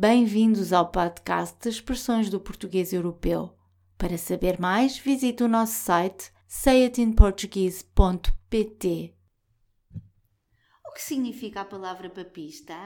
Bem-vindos 0.00 0.72
ao 0.72 0.92
podcast 0.92 1.60
de 1.60 1.70
Expressões 1.70 2.30
do 2.30 2.38
Português 2.38 2.92
Europeu. 2.92 3.50
Para 3.98 4.16
saber 4.16 4.60
mais, 4.60 4.96
visite 4.96 5.42
o 5.42 5.48
nosso 5.48 5.72
site 5.72 6.30
sayitinportuguese.pt. 6.46 9.14
O 10.86 10.92
que 10.92 11.02
significa 11.02 11.62
a 11.62 11.64
palavra 11.64 12.08
papista? 12.08 12.76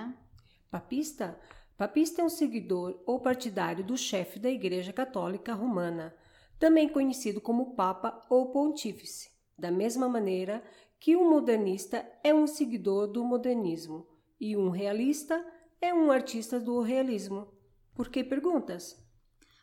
Papista? 0.70 1.38
Papista 1.76 2.22
é 2.22 2.24
um 2.24 2.30
seguidor 2.30 2.98
ou 3.04 3.20
partidário 3.20 3.84
do 3.84 3.94
chefe 3.94 4.38
da 4.38 4.48
Igreja 4.48 4.90
Católica 4.90 5.52
Romana, 5.52 6.16
também 6.58 6.88
conhecido 6.88 7.42
como 7.42 7.74
Papa 7.74 8.26
ou 8.30 8.50
Pontífice, 8.50 9.30
da 9.58 9.70
mesma 9.70 10.08
maneira 10.08 10.64
que 10.98 11.14
um 11.14 11.28
modernista 11.28 12.10
é 12.24 12.32
um 12.32 12.46
seguidor 12.46 13.06
do 13.06 13.22
modernismo 13.22 14.06
e 14.40 14.56
um 14.56 14.70
realista 14.70 15.34
é 15.34 15.61
um 15.90 16.10
artista 16.10 16.60
do 16.60 16.82
realismo. 16.82 17.48
Por 17.94 18.10
que 18.10 18.22
perguntas? 18.22 19.02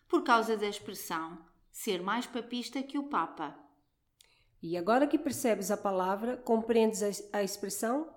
Por 0.07 0.23
causa 0.23 0.57
da 0.57 0.67
expressão 0.67 1.37
ser 1.71 2.01
mais 2.01 2.25
papista 2.25 2.81
que 2.81 2.97
o 2.97 3.09
Papa. 3.09 3.55
E 4.61 4.75
agora 4.75 5.07
que 5.07 5.19
percebes 5.19 5.69
a 5.69 5.77
palavra, 5.77 6.35
compreendes 6.37 7.03
a 7.31 7.43
expressão? 7.43 8.11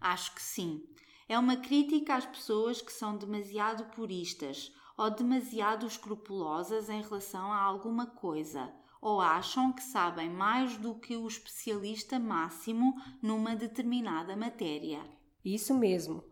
Acho 0.00 0.34
que 0.34 0.42
sim. 0.42 0.84
É 1.26 1.38
uma 1.38 1.56
crítica 1.56 2.14
às 2.14 2.26
pessoas 2.26 2.80
que 2.82 2.92
são 2.92 3.16
demasiado 3.16 3.86
puristas 3.94 4.72
ou 4.96 5.10
demasiado 5.10 5.86
escrupulosas 5.86 6.90
em 6.90 7.00
relação 7.00 7.50
a 7.50 7.58
alguma 7.58 8.06
coisa, 8.06 8.70
ou 9.00 9.18
acham 9.18 9.72
que 9.72 9.82
sabem 9.82 10.28
mais 10.28 10.76
do 10.76 10.94
que 10.94 11.16
o 11.16 11.26
especialista 11.26 12.18
máximo 12.18 12.94
numa 13.22 13.56
determinada 13.56 14.36
matéria. 14.36 15.00
Isso 15.42 15.74
mesmo. 15.74 16.22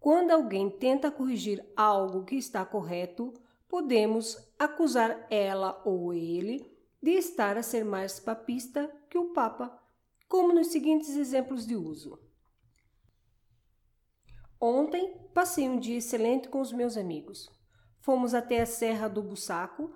Quando 0.00 0.30
alguém 0.30 0.70
tenta 0.70 1.10
corrigir 1.10 1.64
algo 1.76 2.24
que 2.24 2.36
está 2.36 2.64
correto, 2.64 3.32
podemos 3.68 4.36
acusar 4.58 5.26
ela 5.30 5.80
ou 5.84 6.14
ele 6.14 6.76
de 7.02 7.12
estar 7.12 7.56
a 7.56 7.62
ser 7.62 7.84
mais 7.84 8.18
papista 8.20 8.90
que 9.10 9.18
o 9.18 9.32
Papa, 9.32 9.76
como 10.28 10.52
nos 10.52 10.68
seguintes 10.68 11.16
exemplos 11.16 11.66
de 11.66 11.76
uso. 11.76 12.18
Ontem 14.60 15.28
passei 15.34 15.68
um 15.68 15.78
dia 15.78 15.98
excelente 15.98 16.48
com 16.48 16.60
os 16.60 16.72
meus 16.72 16.96
amigos. 16.96 17.50
Fomos 18.00 18.34
até 18.34 18.60
a 18.60 18.66
Serra 18.66 19.08
do 19.08 19.22
Bussaco 19.22 19.94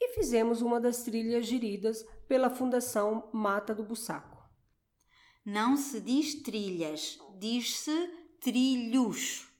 e 0.00 0.14
fizemos 0.14 0.60
uma 0.60 0.80
das 0.80 1.02
trilhas 1.02 1.46
geridas 1.46 2.04
pela 2.28 2.50
Fundação 2.50 3.28
Mata 3.32 3.74
do 3.74 3.84
Bussaco. 3.84 4.42
Não 5.44 5.76
se 5.76 6.00
diz 6.00 6.42
trilhas, 6.42 7.18
diz-se 7.38 8.08
trilhos. 8.40 9.51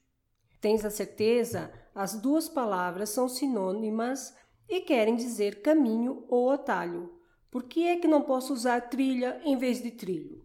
Tens 0.63 0.85
a 0.85 0.89
certeza? 0.89 1.73
As 1.93 2.13
duas 2.13 2.47
palavras 2.47 3.09
são 3.09 3.27
sinônimas 3.27 4.33
e 4.69 4.79
querem 4.79 5.13
dizer 5.13 5.61
caminho 5.61 6.23
ou 6.29 6.51
atalho. 6.51 7.19
Por 7.51 7.63
que 7.63 7.85
é 7.85 7.97
que 7.97 8.07
não 8.07 8.21
posso 8.21 8.53
usar 8.53 8.79
trilha 8.87 9.41
em 9.43 9.57
vez 9.57 9.83
de 9.83 9.91
trilho? 9.91 10.41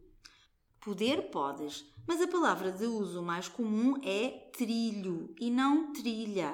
Poder 0.80 1.30
podes, 1.30 1.84
mas 2.04 2.20
a 2.20 2.26
palavra 2.26 2.72
de 2.72 2.84
uso 2.84 3.22
mais 3.22 3.46
comum 3.46 3.94
é 4.02 4.50
trilho 4.52 5.32
e 5.38 5.52
não 5.52 5.92
trilha. 5.92 6.52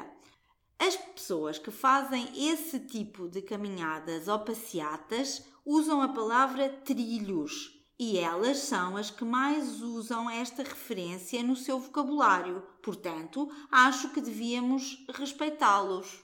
As 0.79 0.95
pessoas 0.95 1.59
que 1.59 1.71
fazem 1.71 2.29
esse 2.37 2.79
tipo 2.81 3.31
de 3.31 3.41
caminhadas 3.41 4.29
ou 4.29 4.41
passeatas 4.41 5.43
usam 5.65 6.03
a 6.03 6.09
palavra 6.09 6.69
trilhos 6.69 7.83
e 7.99 8.19
elas 8.19 8.59
são 8.59 8.97
as 8.97 9.11
que 9.11 9.25
mais 9.25 9.81
usam 9.81 10.29
esta 10.29 10.63
referência 10.63 11.43
no 11.43 11.55
seu 11.55 11.79
vocabulário. 11.79 12.63
Portanto, 12.83 13.49
acho 13.71 14.11
que 14.11 14.21
devíamos 14.21 15.05
respeitá-los. 15.11 16.23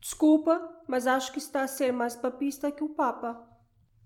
Desculpa, 0.00 0.82
mas 0.88 1.06
acho 1.06 1.32
que 1.32 1.38
está 1.38 1.62
a 1.62 1.68
ser 1.68 1.92
mais 1.92 2.14
papista 2.14 2.70
que 2.70 2.84
o 2.84 2.94
Papa. 2.94 3.48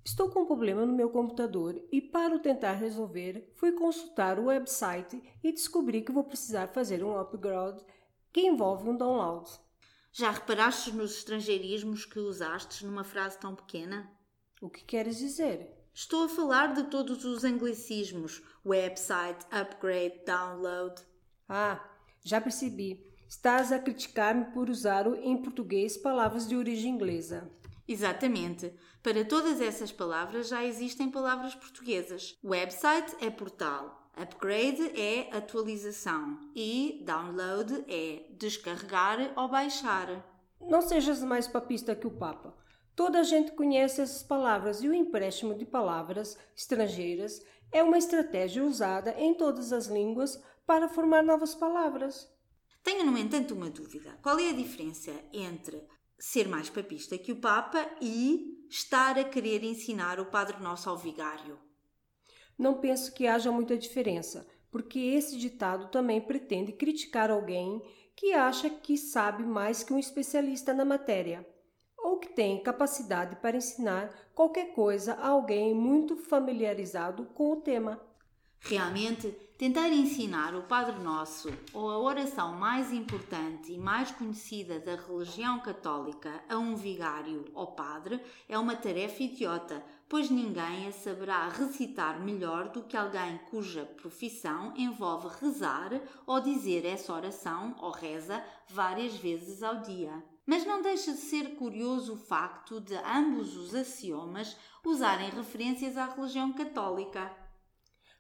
Estou 0.05 0.31
com 0.31 0.43
um 0.43 0.47
problema 0.47 0.87
no 0.87 0.93
meu 0.93 1.11
computador 1.11 1.81
e, 1.93 2.01
para 2.01 2.35
o 2.35 2.39
tentar 2.39 2.73
resolver, 2.73 3.53
fui 3.57 3.73
consultar 3.73 4.39
o 4.39 4.47
website 4.47 5.23
e 5.43 5.53
descobri 5.53 6.03
que 6.03 6.13
vou 6.13 6.25
precisar 6.25 6.69
fazer 6.69 7.05
um 7.05 7.19
upgrade 7.19 7.85
que 8.33 8.41
envolve 8.41 8.89
um 8.89 8.97
download. 8.97 9.51
Já 10.13 10.31
reparaste 10.31 10.93
nos 10.93 11.19
estrangeirismos 11.19 12.05
que 12.05 12.19
usaste 12.19 12.87
numa 12.87 13.05
frase 13.05 13.39
tão 13.39 13.55
pequena? 13.55 14.11
O 14.63 14.71
que 14.71 14.83
queres 14.83 15.19
dizer? 15.19 15.78
Estou 16.01 16.27
a 16.27 16.29
falar 16.29 16.75
de 16.75 16.85
todos 16.85 17.25
os 17.25 17.43
anglicismos: 17.43 18.41
website, 18.65 19.45
upgrade, 19.51 20.21
download. 20.25 20.95
Ah, 21.49 21.85
já 22.23 22.41
percebi. 22.41 23.05
Estás 23.29 23.73
a 23.73 23.81
criticar-me 23.81 24.45
por 24.53 24.71
usar 24.71 25.09
em 25.09 25.37
português 25.43 25.97
palavras 25.97 26.47
de 26.47 26.55
origem 26.55 26.95
inglesa. 26.95 27.51
Exatamente. 27.89 28.73
Para 29.03 29.25
todas 29.25 29.61
essas 29.61 29.91
palavras 29.91 30.47
já 30.47 30.65
existem 30.65 31.11
palavras 31.11 31.57
portuguesas. 31.57 32.39
Website 32.45 33.17
é 33.21 33.29
portal, 33.29 34.09
upgrade 34.17 34.93
é 34.97 35.37
atualização 35.37 36.39
e 36.55 37.03
download 37.05 37.85
é 37.89 38.25
descarregar 38.39 39.33
ou 39.35 39.49
baixar. 39.49 40.25
Não 40.61 40.81
sejas 40.81 41.25
mais 41.25 41.49
papista 41.49 41.97
que 41.97 42.07
o 42.07 42.13
Papa. 42.13 42.55
Toda 42.99 43.21
a 43.21 43.23
gente 43.23 43.53
conhece 43.53 44.01
essas 44.01 44.25
palavras 44.25 44.83
e 44.83 44.89
o 44.89 44.93
empréstimo 44.93 45.55
de 45.55 45.65
palavras 45.65 46.37
estrangeiras 46.57 47.41
é 47.71 47.81
uma 47.81 47.97
estratégia 47.97 48.65
usada 48.65 49.15
em 49.17 49.35
todas 49.35 49.73
as 49.73 49.87
línguas 49.87 50.43
para 50.67 50.89
formar 50.89 51.23
novas 51.23 51.55
palavras. 51.55 52.29
Tenho, 52.83 53.09
no 53.09 53.17
entanto, 53.17 53.55
uma 53.55 53.71
dúvida. 53.71 54.19
Qual 54.21 54.37
é 54.41 54.51
a 54.51 54.53
diferença 54.53 55.13
entre 55.33 55.81
ser 56.19 56.49
mais 56.49 56.69
papista 56.69 57.17
que 57.17 57.31
o 57.31 57.41
Papa 57.41 57.89
e 58.01 58.67
estar 58.69 59.17
a 59.17 59.23
querer 59.23 59.63
ensinar 59.63 60.19
o 60.19 60.27
Padre 60.27 60.61
Nosso 60.61 60.91
ao 60.91 60.99
vigário? 60.99 61.57
Não 62.59 62.81
penso 62.81 63.15
que 63.15 63.29
haja 63.29 63.53
muita 63.53 63.79
diferença, 63.79 64.45
porque 64.73 64.99
esse 64.99 65.39
ditado 65.39 65.89
também 65.93 66.21
pretende 66.21 66.73
criticar 66.73 67.31
alguém 67.31 67.81
que 68.17 68.33
acha 68.33 68.69
que 68.69 68.99
sabe 68.99 69.45
mais 69.45 69.85
que 69.85 69.93
um 69.93 70.01
especialista 70.01 70.75
na 70.75 70.85
matéria 70.85 71.47
que 72.19 72.29
tem 72.29 72.63
capacidade 72.63 73.37
para 73.37 73.57
ensinar 73.57 74.11
qualquer 74.35 74.75
coisa 74.75 75.15
a 75.15 75.29
alguém 75.29 75.75
muito 75.75 76.17
familiarizado 76.17 77.25
com 77.35 77.53
o 77.53 77.57
tema. 77.57 78.01
Realmente, 78.61 79.31
tentar 79.57 79.89
ensinar 79.89 80.55
o 80.55 80.63
Padre 80.63 80.99
Nosso 81.03 81.49
ou 81.73 81.91
a 81.91 81.99
oração 81.99 82.53
mais 82.53 82.93
importante 82.93 83.73
e 83.73 83.79
mais 83.79 84.11
conhecida 84.11 84.79
da 84.79 84.95
religião 84.95 85.61
católica 85.61 86.43
a 86.49 86.59
um 86.59 86.77
vigário 86.77 87.47
ou 87.55 87.69
padre 87.69 88.21
é 88.49 88.59
uma 88.59 88.77
tarefa 88.77 89.23
idiota, 89.23 89.83
pois 90.09 90.29
ninguém 90.29 90.87
a 90.87 90.93
saberá 90.93 91.49
recitar 91.49 92.21
melhor 92.21 92.69
do 92.69 92.83
que 92.83 92.97
alguém 92.97 93.39
cuja 93.51 93.85
profissão 93.85 94.75
envolve 94.77 95.29
rezar 95.41 96.01
ou 96.27 96.41
dizer 96.41 96.85
essa 96.85 97.13
oração 97.13 97.75
ou 97.81 97.91
reza 97.91 98.45
várias 98.69 99.15
vezes 99.15 99.63
ao 99.63 99.81
dia. 99.81 100.13
Mas 100.45 100.67
não 100.67 100.83
deixa 100.83 101.13
de 101.13 101.19
ser 101.19 101.57
curioso 101.57 102.15
o 102.15 102.17
facto 102.17 102.81
de 102.81 102.95
ambos 102.97 103.57
os 103.57 103.75
axiomas 103.75 104.57
usarem 104.85 105.31
referências 105.31 105.97
à 105.97 106.07
religião 106.07 106.53
católica. 106.53 107.48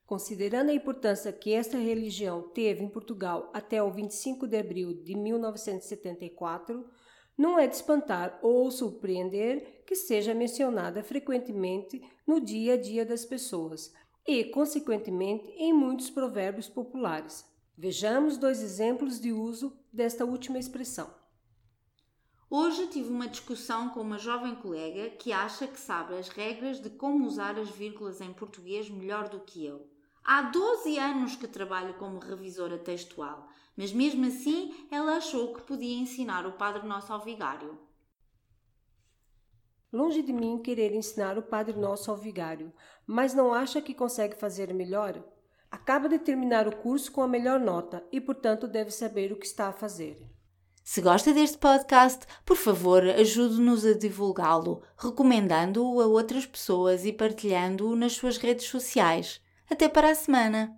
Considerando 0.08 0.70
a 0.70 0.72
importância 0.72 1.30
que 1.30 1.52
esta 1.52 1.76
religião 1.76 2.40
teve 2.40 2.82
em 2.82 2.88
Portugal 2.88 3.50
até 3.52 3.82
o 3.82 3.90
25 3.90 4.46
de 4.46 4.56
abril 4.56 4.94
de 4.94 5.14
1974, 5.14 6.88
não 7.36 7.58
é 7.58 7.66
de 7.66 7.76
espantar 7.76 8.38
ou 8.40 8.70
surpreender 8.70 9.84
que 9.86 9.94
seja 9.94 10.32
mencionada 10.32 11.02
frequentemente 11.02 12.02
no 12.26 12.40
dia 12.40 12.72
a 12.72 12.76
dia 12.78 13.04
das 13.04 13.26
pessoas 13.26 13.92
e, 14.26 14.44
consequentemente, 14.44 15.46
em 15.58 15.74
muitos 15.74 16.08
provérbios 16.08 16.70
populares. 16.70 17.44
Vejamos 17.76 18.38
dois 18.38 18.62
exemplos 18.62 19.20
de 19.20 19.30
uso 19.30 19.78
desta 19.92 20.24
última 20.24 20.58
expressão. 20.58 21.14
Hoje 22.48 22.86
tive 22.86 23.10
uma 23.10 23.28
discussão 23.28 23.90
com 23.90 24.00
uma 24.00 24.16
jovem 24.16 24.54
colega 24.54 25.10
que 25.10 25.32
acha 25.32 25.66
que 25.66 25.78
sabe 25.78 26.14
as 26.14 26.30
regras 26.30 26.80
de 26.80 26.88
como 26.88 27.26
usar 27.26 27.58
as 27.58 27.68
vírgulas 27.68 28.22
em 28.22 28.32
português 28.32 28.88
melhor 28.88 29.28
do 29.28 29.40
que 29.40 29.66
eu. 29.66 29.97
Há 30.24 30.42
12 30.42 30.98
anos 30.98 31.36
que 31.36 31.48
trabalho 31.48 31.94
como 31.94 32.18
revisora 32.18 32.78
textual, 32.78 33.48
mas 33.76 33.92
mesmo 33.92 34.26
assim 34.26 34.74
ela 34.90 35.16
achou 35.16 35.54
que 35.54 35.62
podia 35.62 35.98
ensinar 35.98 36.46
o 36.46 36.52
Padre 36.52 36.86
Nosso 36.86 37.12
ao 37.12 37.20
vigário. 37.20 37.78
Longe 39.90 40.20
de 40.22 40.32
mim 40.32 40.60
querer 40.62 40.94
ensinar 40.94 41.38
o 41.38 41.42
Padre 41.42 41.78
Nosso 41.78 42.10
ao 42.10 42.16
vigário, 42.16 42.72
mas 43.06 43.32
não 43.32 43.54
acha 43.54 43.80
que 43.80 43.94
consegue 43.94 44.36
fazer 44.36 44.74
melhor? 44.74 45.24
Acaba 45.70 46.08
de 46.08 46.18
terminar 46.18 46.68
o 46.68 46.76
curso 46.76 47.10
com 47.10 47.22
a 47.22 47.28
melhor 47.28 47.58
nota 47.58 48.06
e, 48.12 48.20
portanto, 48.20 48.66
deve 48.66 48.90
saber 48.90 49.32
o 49.32 49.36
que 49.36 49.46
está 49.46 49.68
a 49.68 49.72
fazer. 49.72 50.18
Se 50.84 51.02
gosta 51.02 51.34
deste 51.34 51.58
podcast, 51.58 52.26
por 52.46 52.56
favor, 52.56 53.02
ajude-nos 53.02 53.84
a 53.84 53.92
divulgá-lo, 53.92 54.82
recomendando-o 54.96 56.00
a 56.00 56.06
outras 56.06 56.46
pessoas 56.46 57.04
e 57.04 57.12
partilhando-o 57.12 57.94
nas 57.94 58.14
suas 58.14 58.38
redes 58.38 58.66
sociais. 58.66 59.40
Até 59.70 59.88
para 59.88 60.10
a 60.10 60.14
semana! 60.14 60.76